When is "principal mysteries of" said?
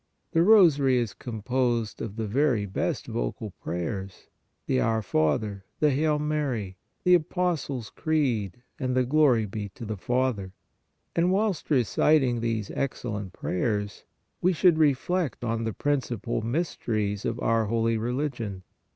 15.73-17.39